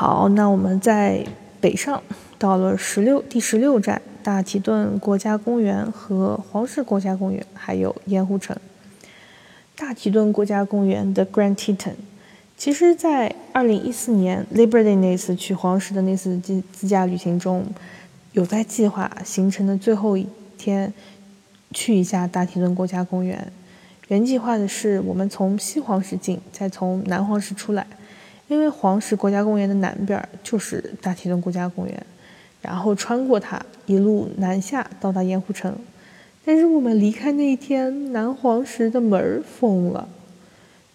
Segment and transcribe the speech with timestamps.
[0.00, 1.26] 好，那我们在
[1.60, 2.00] 北上，
[2.38, 8.56] 到了十六第十六站大提顿国家公园和黄石国家公园，还有盐湖城。
[9.74, 11.94] 大提顿国家公园的 Grand Teton，
[12.56, 17.66] 其实，在二零一四年 Labor Day 那次去黄石的那次自自驾旅行中，
[18.30, 20.94] 有在计划行程的最后一天
[21.72, 23.50] 去一下大提顿国家公园。
[24.06, 27.84] 原计划的是，我们从西黄石进，再从南黄石出来。
[28.48, 32.06] 因为黄石国家公园的南边就是大提顿国家公园，
[32.60, 35.76] 然后穿过它，一路南下到达盐湖城。
[36.44, 40.08] 但是我们离开那一天，南黄石的门封了，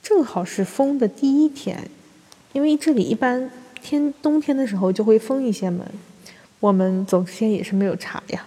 [0.02, 1.90] 正好是封的第一天。
[2.54, 3.50] 因为这里一般
[3.82, 5.86] 天冬天的时候就会封一些门，
[6.60, 8.46] 我们走之前也是没有查呀。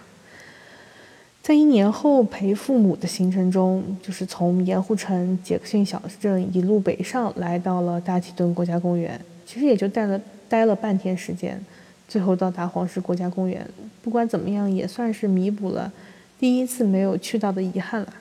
[1.47, 9.17] 在一年后陪父母的行程中，就是从盐湖城杰克逊小镇一路北上，来到了大提顿国家公园。
[9.45, 11.57] 其实也就待了待了半天时间，
[12.05, 13.65] 最后到达黄石国家公园。
[14.01, 15.89] 不管怎么样，也算是弥补了
[16.37, 18.13] 第一次没有去到的遗憾了。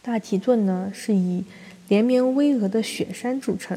[0.00, 1.42] 大提顿呢是以
[1.88, 3.76] 连绵巍峨的雪山著称，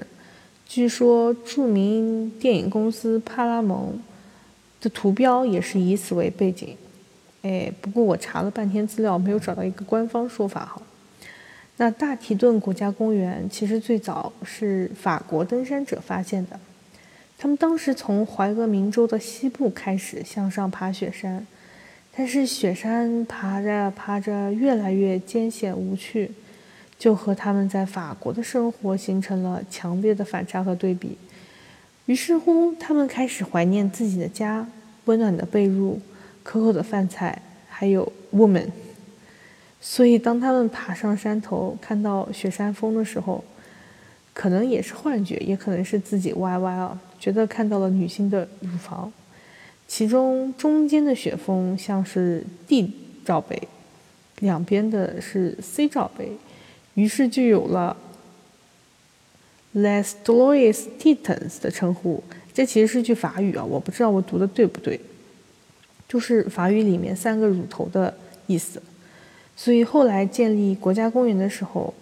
[0.68, 4.00] 据说著名电影公司派拉蒙
[4.80, 6.78] 的图标也是以此为背景。
[7.44, 10.82] 哎，不过我查了半天资料，没有找到一个官方说法哈。
[11.78, 16.60] 那大提顿国家公园其实最早是法国登山者发现的，
[17.40, 21.48] 他们当时从怀俄明州的西部开始向上爬雪山，
[22.16, 26.30] 但是雪山爬着爬着越来越艰险无趣，
[27.00, 31.18] 就和他们在法国的生活形成了强烈的反差和对比。
[32.06, 34.68] 于是乎，他们开始怀念自己的家，
[35.06, 35.98] 温暖的被褥。
[36.44, 38.68] 可口的饭菜，还有 woman。
[39.80, 43.44] 所以，当他们爬上山头，看到雪山峰的时候，
[44.34, 49.12] 可能也是幻觉，也可能是自己歪歪啊，觉得看到了女性的乳房。
[49.88, 52.94] 其中中间的雪峰像是 D
[53.26, 53.60] 罩杯，
[54.40, 56.32] 两边的是 C 罩杯，
[56.94, 57.98] 于是就有了
[59.76, 62.24] Les Dolores Titans 的称呼。
[62.54, 65.00] 这其实是句法语啊，我不知道我读的对不对。
[66.12, 68.14] 就是法语里面三个乳头的
[68.46, 68.84] 意思，
[69.56, 71.94] 所以后来建立国家公园的时候，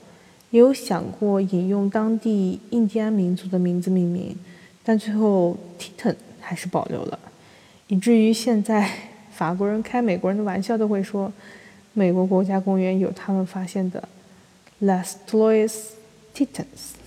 [0.49, 4.35] 也有想过引用当地印第安民族的名字命名，
[4.83, 7.19] 但最后 Teton 还是保留了，
[7.85, 8.91] 以至于现在
[9.31, 11.31] 法国人开美国人的玩笑都会说，
[11.93, 14.09] 美国国家公园有他们发现的
[14.81, 15.71] Las Trois
[16.33, 16.97] Titans。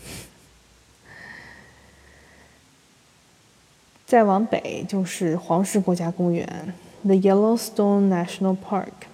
[4.06, 6.72] 再往北就是黄石国家公园。
[7.04, 9.08] The Yellowstone National Park，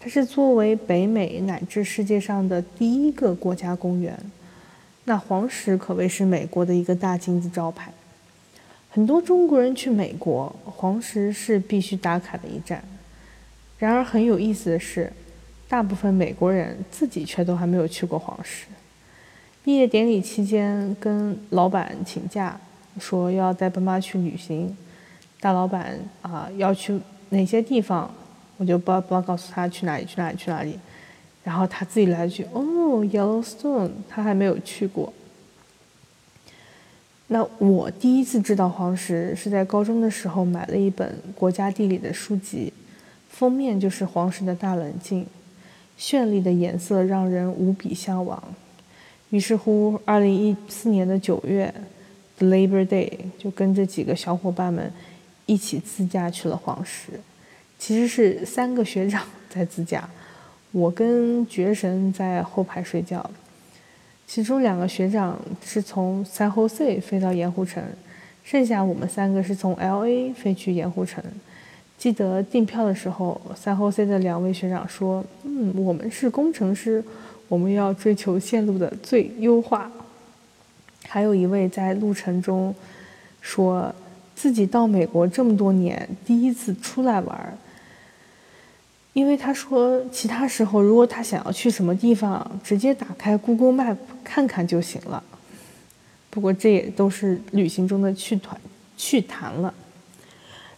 [0.00, 4.18] 它是作为北美乃至世界上的第一个国家公园。
[5.04, 7.92] 那黄石可谓是美国的一个大金字招牌。
[8.90, 12.82] 很多中国人去美国，黄石是必须打卡的一站。
[13.78, 15.12] 然而很有意思的是，
[15.68, 18.66] 大部分美国人自己却都还没有去过黄石。
[19.62, 22.58] 毕业典礼期间，跟老板请假，
[22.98, 24.76] 说要带爸妈去旅行。
[25.38, 27.00] 大老板啊，要去。
[27.30, 28.12] 哪些地方，
[28.58, 30.78] 我就不不告诉他去哪里去哪里去哪里，
[31.42, 32.62] 然后他自己来一句哦
[33.06, 35.12] ，Yellowstone，他还没有去过。
[37.28, 42.72] 那我第一次知道黄石是在高中的时候买了一本国家地理的书籍，
[43.28, 45.24] 封面就是黄石的大棱镜，
[45.96, 48.42] 绚丽的颜色让人无比向往。
[49.30, 51.72] 于是乎，二零一四年的九月
[52.38, 54.92] ，The，Labor Day，就跟着几个小伙伴们。
[55.50, 57.08] 一起自驾去了黄石，
[57.76, 60.08] 其实是三个学长在自驾，
[60.70, 63.28] 我跟绝神在后排睡觉。
[64.28, 67.82] 其中两个学长是从 San Jose 飞到盐湖城，
[68.44, 71.20] 剩下我们三个是从 LA 飞去盐湖城。
[71.98, 77.04] 记得订票的时候，San Jose 的两位学长说：“嗯，我们是工程师，
[77.48, 79.90] 我们要追求线路的最优化。”
[81.08, 82.72] 还有一位在路程中
[83.40, 83.92] 说。
[84.40, 87.52] 自己到美国这么多年，第一次出来玩儿
[89.12, 95.22] 因为他说其他时候如果他想要去什么地方，直接打开 Google Map 看看就行了。
[96.30, 98.58] 不过这也都是旅行中的趣团
[98.96, 99.74] 趣谈了。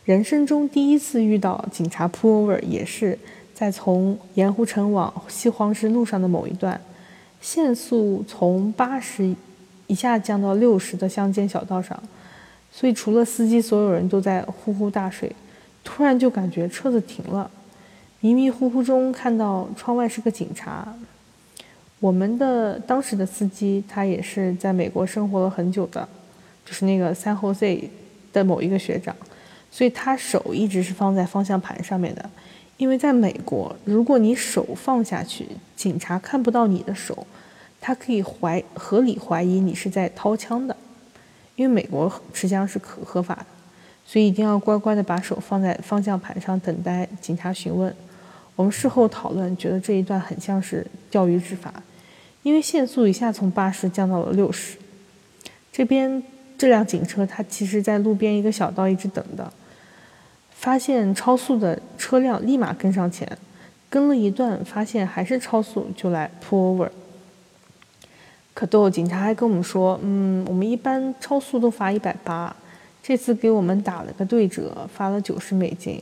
[0.04, 3.16] 人生中第一次遇到警察 pull over，也是
[3.54, 6.80] 在从盐湖城往西黄石路上的某一段，
[7.40, 9.36] 限速从八十
[9.86, 12.02] 一下降到六十的乡间小道上。
[12.72, 15.30] 所以，除了司机，所有人都在呼呼大睡。
[15.84, 17.50] 突然就感觉车子停了，
[18.20, 20.94] 迷迷糊糊中看到窗外是个警察。
[22.00, 26.08] 我们的当时的司机，他也是在美国生活了很久的，
[26.64, 27.90] 就是那个三后 Z
[28.32, 29.14] 的某一个学长，
[29.70, 32.30] 所以他手一直是放在方向盘上面的。
[32.78, 35.46] 因为在美国，如果你手放下去，
[35.76, 37.26] 警察看不到你的手，
[37.80, 40.76] 他可以怀合理怀疑你是在掏枪的。
[41.62, 43.46] 因为美国持枪是可合法的，
[44.04, 47.94] 所以一定要乖乖的把手放在方向盘上，等待警察询问。
[48.56, 51.72] 我们事后讨论，觉得这一段很像是钓鱼执法，
[52.42, 54.76] 因为限速一下从八十降到了六十。
[55.70, 56.20] 这边
[56.58, 59.52] 这辆警车，它其实在路边一个小道一直等的。
[60.50, 63.38] 发现超速的车辆，立马跟上前，
[63.88, 66.90] 跟了一段，发现还是超速，就来 pull over。
[68.54, 72.54] 可逗，警察还跟我们说，嗯，我们一般超速都罚一百八，
[73.02, 76.00] 这次给我们打了个对折，罚了九十美金。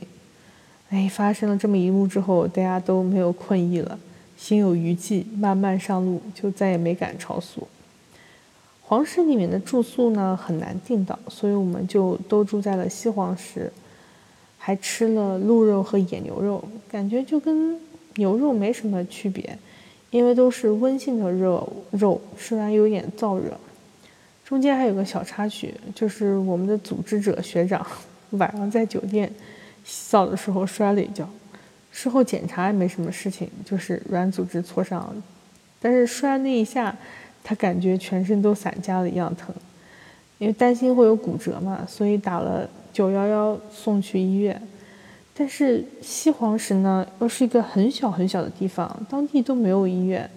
[0.89, 3.97] 哎，发生了这么一幕之后，大家都没有困意了，
[4.37, 7.67] 心有余悸，慢慢上路，就再也没敢超速。
[8.81, 13.71] 黄石里面的住宿呢很难订到，所以我们就都住在了西黄石。
[14.63, 17.79] 还吃了鹿肉和野牛肉，感觉就跟
[18.17, 19.57] 牛肉没什么区别，
[20.11, 23.57] 因为都是温性的热肉，吃完有点燥热。
[24.45, 27.83] 中间还有个小插曲，就是我们的组织者学长
[28.31, 29.27] 晚上在酒店
[29.83, 31.27] 洗澡的时候摔了一跤，
[31.91, 35.11] 事后检查也没什么事情，就是软组织挫伤，
[35.81, 36.95] 但是摔那一下，
[37.43, 39.55] 他感觉全身都散架了一样疼，
[40.37, 42.69] 因为担心会有骨折嘛，所以打了。
[42.93, 44.61] 九幺幺送去医院，
[45.33, 50.29] 但是西黄石呢又是一个很小很小的地方，当地都没有医院。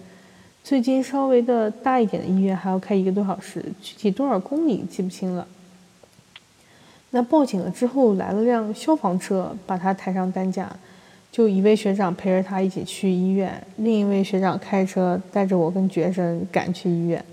[0.63, 5.45] 最近稍微的大一点的医院还要开一个多小时，具体多少公里记不清了。
[7.11, 10.75] 那报警了之后，来了辆消防车，把他抬上担架，
[11.31, 17.23] 就一位学长陪着他一起去医院，另一位学长开车带着我跟学生赶去医院。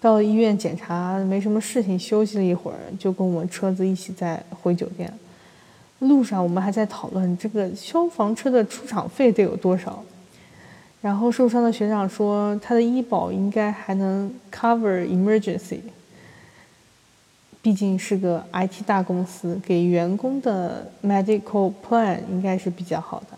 [0.00, 5.10] 到医院检查没什么事情，休息了一会儿，就跟我们车子一起再回酒店。
[6.08, 10.02] 路上我们还在讨论这个消防车的出场费得有多少。
[11.00, 15.80] 然后受伤的学长说，他的医保应该还能 cover emergency，
[17.60, 23.36] 毕竟是个 IT 大公司，给员工的 medical plan 应该是比较好的。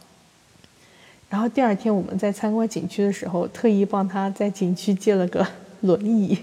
[1.28, 5.44] 然后第二天我们在参观景区的时候，特意帮他在景区借了个
[5.80, 6.38] 轮椅。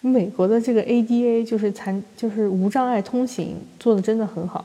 [0.00, 4.64] 美国的这个 ADA 就是残就是无障碍通行做的真的很好，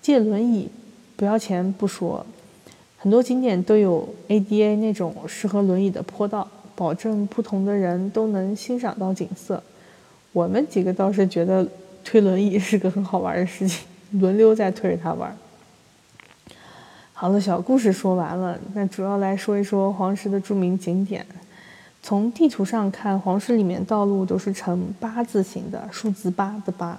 [0.00, 0.68] 借轮椅
[1.16, 2.24] 不要钱不说，
[2.96, 9.62] 很多景点都有 ADA 那种适合轮椅的坡道，保证不同的人都能欣赏到景色。
[10.32, 11.66] 我们几个倒是觉得
[12.04, 15.36] 推轮椅是个很好玩的事情，轮流在推着它玩。
[17.12, 21.26] 好了，小故事说完了，那主要来说一说黄石的著名景点。
[22.00, 26.98] 从地图上看，黄石里面道路都是呈八字形的，数字八的八。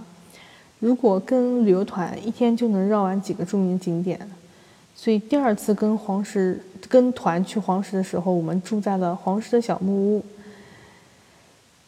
[0.79, 4.19] 如果跟旅游团一天就能绕完几个著名景点，
[4.95, 10.23] 所以第二次跟黄石跟团去黄石的时候，我们住在了黄石的小木屋。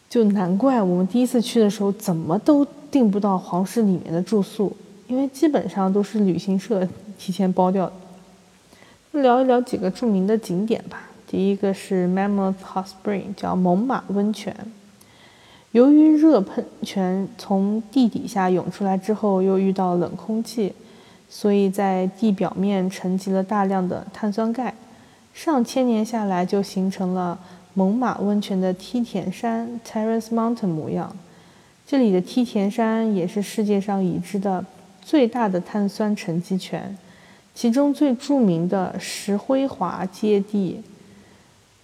[0.10, 4.76] 就难怪我们第一次去的时候怎么都订不到黄石里面的住宿，
[5.08, 6.86] 因为基本上都是旅行社
[7.18, 9.22] 提前包掉的。
[9.22, 11.10] 聊一聊几个著名的景点吧。
[11.26, 14.54] 第一个是 Mammoth Hot Spring，叫猛犸温泉。
[15.72, 20.74] 由于热喷泉从地底下涌出来之后，又遇到冷空气，
[21.30, 24.74] 所以在地表面沉积了大量的碳酸钙。
[25.34, 27.40] 上千年下来，就形成了
[27.74, 31.16] 猛犸温泉的梯田山 （Terrace Mountain） 模样。
[31.88, 34.66] 这里的梯田山也是世界上已知的
[35.02, 36.98] 最大的碳酸沉积泉，
[37.56, 40.84] 其中最著名的石灰华阶地。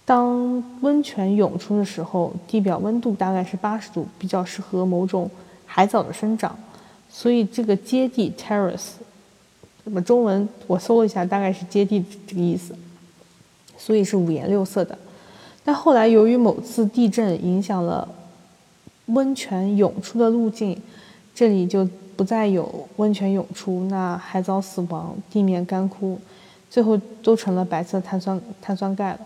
[0.08, 5.30] 当温泉涌出的时候，地表温度大概是八十度，比较适合某种
[5.66, 6.58] 海藻的生长，
[7.10, 8.92] 所以这个阶地 （terrace），
[9.84, 12.74] 那么中文我搜了一下，大概是阶地这个意思，
[13.76, 14.96] 所以是五颜六色的。
[15.62, 18.08] 但后来由于某次地震影响了
[19.08, 20.80] 温泉涌出的路径，
[21.34, 21.86] 这里就
[22.16, 26.18] 不再有温泉涌出，那海藻死亡，地面干枯，
[26.70, 29.20] 最后都成了白色碳酸碳酸钙了。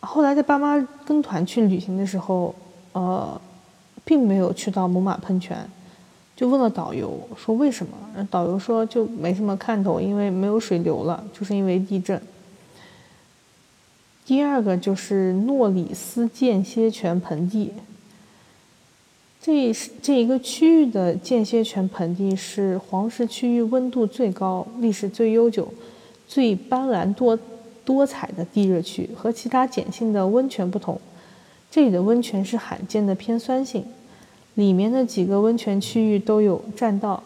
[0.00, 2.54] 后来在爸妈跟团去旅行的时候，
[2.92, 3.40] 呃，
[4.04, 5.58] 并没有去到猛犸喷泉，
[6.34, 7.92] 就问了导游说为什么？
[8.30, 12.20] 导游说就没什么看头，因为没有水流了，就是因为地震。
[14.24, 17.72] 第二个就是诺里斯间歇泉盆地，
[19.40, 25.68] 这是这一个区域的间歇泉盆地是黄石区域温度最高、历史最悠久、
[26.26, 27.38] 最斑斓多。
[27.84, 31.00] 多彩的地热区和其他碱性的温泉不同，
[31.70, 33.84] 这里的温泉是罕见的偏酸性，
[34.54, 37.22] 里面的几个温泉区域都有栈道，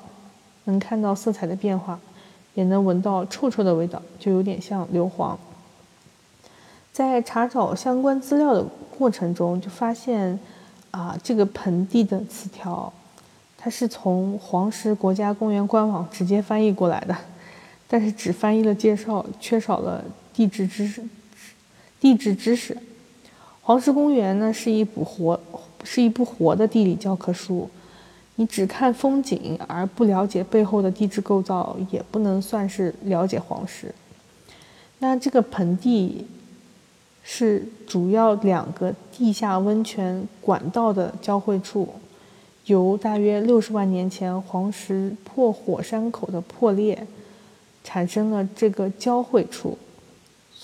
[0.65, 1.99] 能看到色彩的变化，
[2.55, 5.37] 也能闻到臭臭的味道，就有点像硫磺。
[6.93, 8.65] 在查找相关资料的
[8.97, 10.39] 过程中，就发现
[10.93, 12.93] 啊，这个盆地的词条，
[13.59, 17.17] 它是从黄石国家公园官网直接翻译过来的，
[17.89, 21.03] 但是只翻译了介绍，缺少了地质知识。
[22.01, 22.77] 地质知识，
[23.63, 25.41] 黄石公园呢是一部活，
[25.83, 27.71] 是一部活的地理教科书。
[28.37, 33.95] 你只看风景而不了解背后的地质构造，也不能算是了解黄石。
[34.99, 36.27] 那这个盆地
[37.23, 41.89] 是主要两个地下温泉管道的交汇处，
[42.67, 47.07] 由大约六十万年前黄石破火山口的破裂
[47.83, 49.79] 产生了这个交汇处。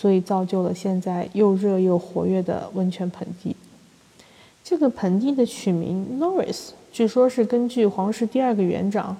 [0.00, 3.54] 所以造就了现在又热又活跃的温泉盆地。
[4.64, 9.14] 这个盆地的取名 Norris，据说是根据黄石第二个园长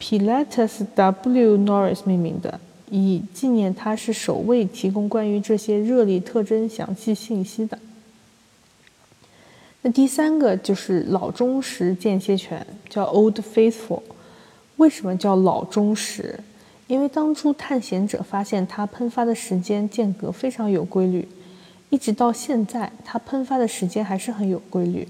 [0.00, 1.58] Pilatus W.
[1.58, 2.58] Norris 命名的，
[2.90, 7.78] 以纪念他是首位提供关于这些热力特征详细信息的。
[9.82, 14.00] 那第三个就是老钟石间歇泉，叫 Old Faithful。
[14.76, 16.40] 为什么叫老钟石？
[16.86, 21.26] 因为当初探险者发现它喷发的时间间隔非常有规律，
[21.88, 25.08] 一直到现在，它喷发的时间还是很有规律。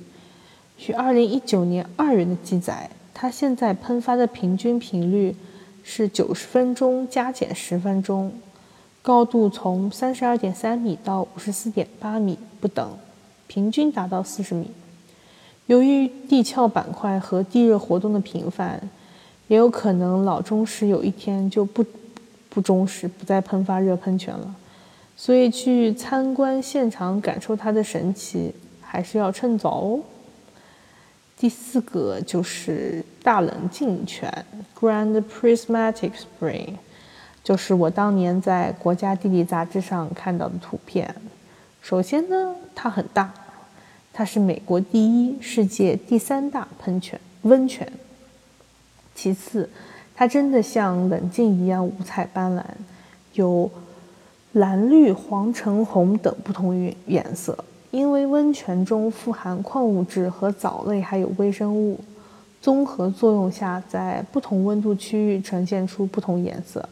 [0.78, 5.34] 据2019年2月的记载，它现在喷发的平均频率
[5.82, 8.32] 是90分钟加减10分钟，
[9.02, 12.96] 高度从32.3米到54.8米不等，
[13.48, 14.70] 平均达到40米。
[15.66, 18.88] 由于地壳板块和地热活动的频繁。
[19.48, 21.84] 也有可能老中石有一天就不
[22.48, 24.54] 不忠实，不再喷发热喷泉了，
[25.16, 30.00] 所以去参观现场感受它的神奇，还是要趁早哦。
[31.36, 34.46] 第四个就是大冷静泉
[34.78, 36.74] （Grand Prismatic Spring），
[37.42, 41.14] 就是我当年在《国家地理》杂志上看到的图片。
[41.82, 43.34] 首先呢，它很大，
[44.12, 47.92] 它是美国第一、世界第三大喷泉温泉。
[49.14, 49.68] 其次，
[50.14, 52.62] 它真的像冷静一样五彩斑斓，
[53.34, 53.70] 有
[54.52, 57.56] 蓝、绿、黄、橙、红等不同颜颜色。
[57.90, 62.00] 因为温泉中富含矿物质和藻类，还有微生物，
[62.60, 66.88] 综合作用下，在不同温度区域呈现出不同颜色。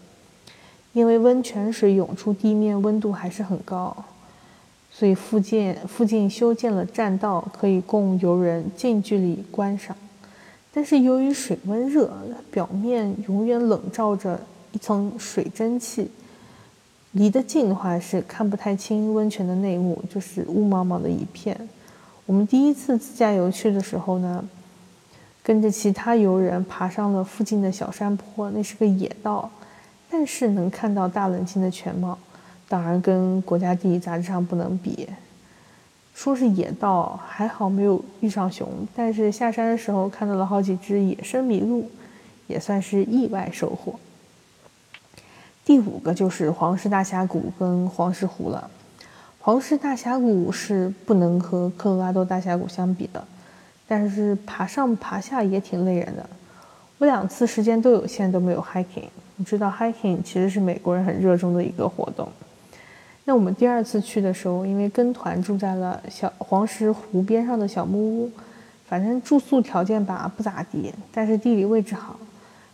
[0.93, 3.97] 因为温泉水涌出地面温度还是很高，
[4.93, 9.97] 所以附近附近修建了栈道，可以供游人近距离观赏。
[10.75, 12.11] 但是由于水温热，
[12.51, 14.41] 表面永远笼罩着
[14.73, 16.11] 一层水蒸气，
[17.13, 21.69] 离得近的话是看不太清温泉的内幕，就是雾茫茫的一片。
[22.25, 24.43] 我们第一次自驾游去的时候呢，
[25.43, 29.51] 跟着其他游人爬上了附近的小山坡，那是个野道，
[30.09, 32.19] 但是能看到大冷清的全貌，
[32.67, 35.07] 当然跟国家地理杂志上不能比。
[36.15, 41.91] 说是野道，还好没有遇上熊，但是下山的时候看到了好几只野生麋鹿，
[42.47, 43.99] 也算是意外收获。
[45.65, 48.71] 第五个就是黄石大峡谷跟黄石湖了。
[49.41, 53.25] 黄石大峡谷是不能和科罗拉多大峡谷相比的，
[53.89, 56.29] 但是爬上爬下也挺累人的。
[56.99, 59.09] 我两次时间都有限，都没有 hiking。
[59.37, 62.29] 你知道 hiking 其实是美国人很热衷的一个活动。
[63.25, 68.31] 那我们第二次去的时候，因为跟团住在了小黄石湖边上的小木屋，
[68.85, 72.19] 反正住宿条件吧不咋地，但是地理位置好。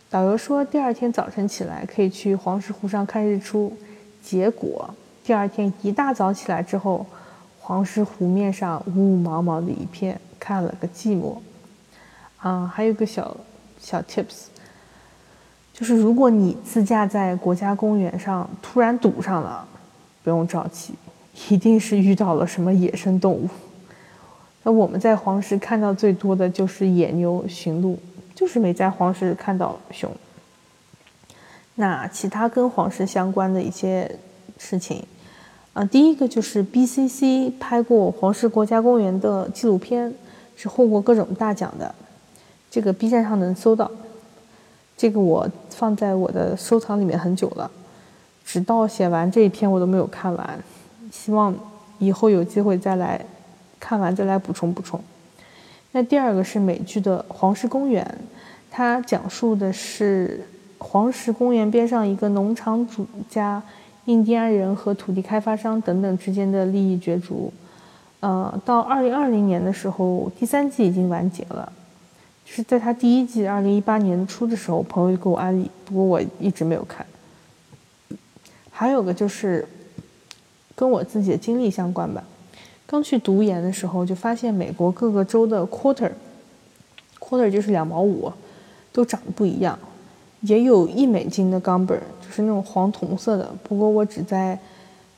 [0.09, 3.71] 导游说第二天早晨起来可以去黄石湖上看日出，
[4.23, 4.89] 结果
[5.23, 7.05] 第二天一大早起来之后，
[7.59, 11.37] 黄石湖面上雾茫茫的一片，看了个寂寞。
[12.37, 13.37] 啊，还有个小
[13.79, 14.45] 小 tips，
[15.73, 19.67] 就是如果你自驾在国家公园上突然堵上了。
[20.23, 20.93] 不用着急，
[21.49, 23.47] 一定是遇到了什么野生动物。
[24.63, 27.97] 那我们在黄石看到最多的就是野牛、驯鹿，
[28.35, 30.11] 就是没在黄石看到熊。
[31.75, 34.13] 那其他跟黄石相关的一些
[34.57, 35.01] 事情，
[35.71, 40.13] 啊，第一个就是 BCC 拍过黄石国家公园的纪录片，
[40.57, 41.95] 是获过各种大奖的，
[42.69, 43.89] 这个 B 站上能搜到。
[44.97, 47.71] 这个我放在我的收藏里面很久了。
[48.49, 50.59] 直到写完这一篇，我都没有看完，
[51.11, 51.53] 希望
[51.99, 53.23] 以后有机会再来
[53.79, 54.99] 看完再来补充补充。
[55.91, 58.03] 那第二个是美剧的《黄石公园》，
[58.71, 60.43] 它讲述的是
[60.79, 63.61] 黄石公园边上一个农场主家、
[64.05, 67.53] 印第安人和土地开发商等等之间的利益角逐。
[68.21, 71.71] 呃，到二零二零年的时候，第三季已经完结了。
[72.47, 77.05] 是在它第一季二零一八年初的时候，朋友就给我安利，不过我一直没有看。
[78.79, 79.67] 还有个就是
[80.73, 82.23] 跟我自己的经历相关吧。
[82.87, 88.31] 刚去读研的时候，就发现美国各个州的 quarter，quarter 就是两毛五，
[88.93, 89.77] 都长得不一样。
[90.39, 93.53] 也有一美金的钢本，就是那种黄铜色的。
[93.65, 94.57] 不过我只在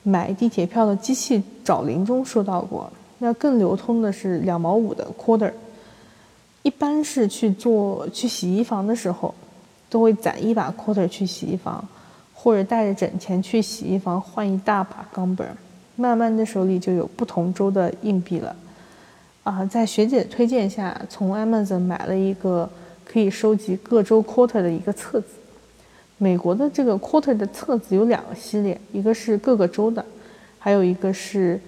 [0.02, 2.92] 买地铁票的机器找零中收到过。
[3.18, 5.52] 那更流通的是两毛五的 quarter，
[6.64, 9.32] 一般是去做去洗衣房的时候，
[9.88, 11.86] 都会攒一把 quarter 去洗衣房，
[12.42, 15.46] 或者带着整钱去洗衣房换一大把钢本。
[15.94, 18.56] 慢慢的手里就有不同州的硬币了。
[19.44, 22.68] 啊，在学姐推荐下，从 Amazon 买了一个。
[23.04, 25.26] 可以收集各州 quarter 的一个册子。
[26.16, 30.02] 美国的这个 quarter 的册子有两个系列，一个是各个州的，
[30.58, 31.60] 还有一个是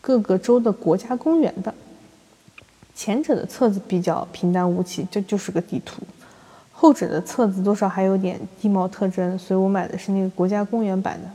[0.00, 1.74] 各个州的国家公园的。
[2.94, 6.02] 前者的册子比较平淡无奇，这就是个地图；
[6.74, 11.28] 后者的册子多少还有点地貌特征，所以我买的是那个国家公园版的。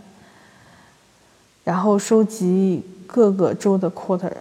[1.63, 4.31] 然后收集各个州的 quarter。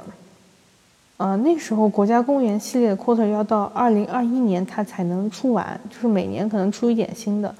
[1.18, 7.54] 呃，那时候国家公园系列的 quarter 要到二零二一年它才能出完，就是每年可能出一点新的，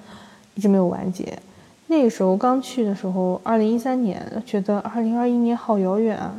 [0.54, 1.38] 一直没有完结。
[1.88, 6.34] 那个时候刚去的时候，二零一三年，觉得二零二一年好遥远啊。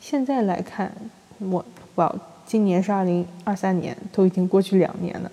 [0.00, 0.92] 现在来看，
[1.38, 1.64] 我
[1.96, 2.14] 哇，
[2.46, 5.30] 今年是二零二三年，都已经过去两年了，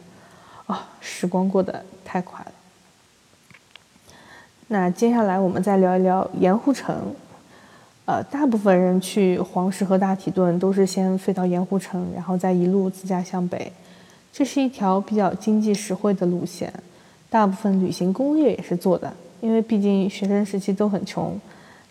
[0.70, 2.52] 啊，时光过得太快了。
[4.68, 6.96] 那接下来我们再聊一聊盐湖城。
[8.06, 13.72] 呃，大部分人去黄石和大提顿都是先飞到盐湖城，然后再一路自驾向北。
[14.32, 16.72] 这是一条比较经济实惠的路线，
[17.32, 19.12] 大部分旅行攻略也是做的，
[19.42, 21.40] 因为毕竟学生时期都很穷。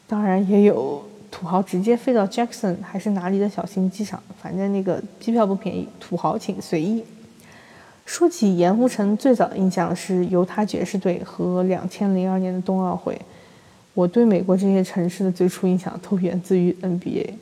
[0.06, 7.04] 当然也有土豪直接飞到 Jackson 还是哪里的小型机场，反正那个机票不便宜，土豪请随意。
[8.08, 13.20] 说起盐湖城，最早的印象是犹他爵士队和两千零二年的冬奥会。
[13.92, 17.34] 我对美国这些城市的最初印象都源自于 NBA。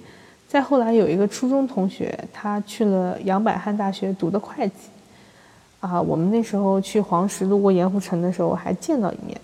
[0.49, 4.75] 再后来有一个初中同学，他去了杨百翰大学读的会计。
[5.79, 9.41] 啊，我们那时候去黄石路过盐湖城的时候还见到一面。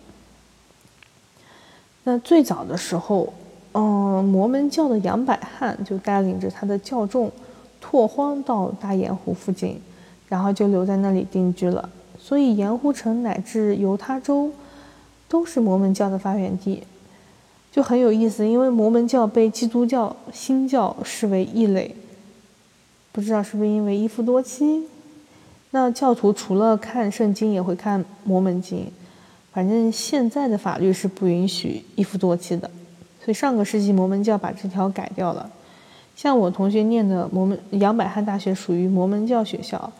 [2.02, 3.32] 那最早的时候，
[3.74, 7.30] 嗯，摩门教的杨百翰就带领着他的教众
[7.80, 9.80] 拓荒到大盐湖附近，
[10.32, 11.86] 然后就留在那里定居了。
[12.18, 14.50] 所以盐湖城乃至犹他州
[15.28, 16.82] 都是摩门教的发源地。
[17.70, 21.94] 就很有意思，因为摩门教被基督教新教视为异类，
[23.12, 24.88] 不知道是不是因为一夫多妻。
[25.72, 28.86] 那教徒除了看圣经，也会看摩门经。
[29.52, 32.70] 反正现在的法律是不允许一夫多妻的，
[33.22, 35.50] 所以上个世纪摩门教把这条改掉了。
[36.16, 39.92] 像我同学念的摩门杨百翰大学属于摩门教学校，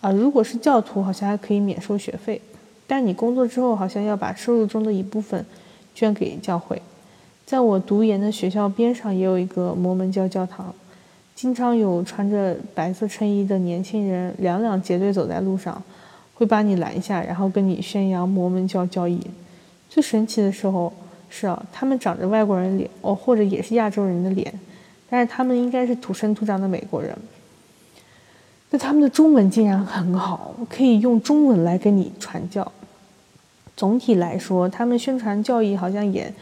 [0.00, 2.40] 啊，如果是教徒，好像还可以免收学费，
[2.86, 5.44] 但你工作之后，好像要把收入中的一部分
[5.94, 6.80] 捐给教会。
[7.44, 10.74] 在我读研的学校边上也有一个摩门教教堂，
[11.34, 15.82] 经常有穿着白色衬衣的年轻人两两结队走在路上，
[16.34, 19.20] 会把你拦下，然后跟你宣扬摩门教教义。
[19.88, 20.92] 最神奇的时候
[21.30, 24.52] 是啊，他们长着外国人脸哦，或者也是亚洲人的脸，
[25.08, 27.16] 但是他们应该是土生土长的美国人。
[28.78, 32.70] 他们的中文竟然很好，可以用中文来跟你传教。
[33.76, 36.32] 总体来说，他们宣传教义好像也。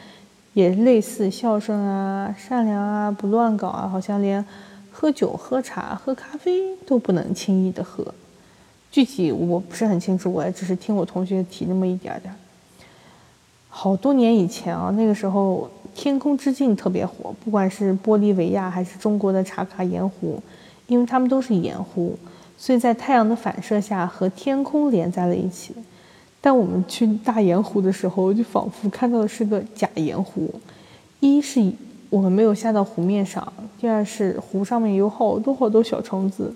[0.55, 4.45] 也类似孝顺啊、善良啊、不乱搞啊，好像连
[4.93, 8.07] 喝酒、喝茶、喝咖啡都不能轻易的喝。
[8.89, 12.33] 具体我不是很清楚，我也只是听我同学提那么一点点。
[13.69, 20.41] 好多年以前啊，那个时候《天空之镜》特别火，不管是玻利维亚还是中国的茶卡盐湖，
[20.87, 22.19] 因为它们都是盐湖，
[22.57, 25.75] 所以在太阳的反射下和天空连在了一起。
[26.41, 30.53] 但我们去大盐湖的时候，就仿佛看到的是个假盐湖。
[31.21, 31.73] 一是
[32.11, 36.55] 我们没有下到湖面上，第二是湖上面有好多好多小虫子，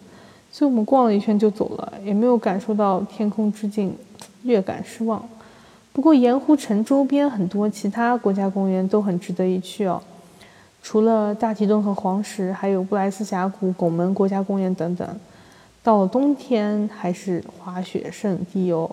[0.52, 3.96] 所以我们逛了一圈就走了，也没有感受到天空之境，
[4.42, 5.26] 略感失望。
[5.90, 10.00] 不过盐湖城周边很多其他国家公园都很值得一去哦，
[10.90, 15.06] 除了大提顿和黄石，还有布莱斯峡谷、拱门国家公园等等。
[15.82, 18.90] 到了冬天还是滑雪胜地哦。